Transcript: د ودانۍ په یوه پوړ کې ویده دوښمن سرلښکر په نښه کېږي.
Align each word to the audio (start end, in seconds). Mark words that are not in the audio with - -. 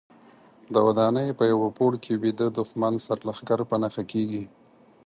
د 0.73 0.75
ودانۍ 0.87 1.29
په 1.39 1.43
یوه 1.51 1.67
پوړ 1.77 1.91
کې 2.03 2.19
ویده 2.23 2.47
دوښمن 2.57 2.93
سرلښکر 3.05 3.59
په 3.69 3.75
نښه 3.81 4.03
کېږي. 4.11 4.43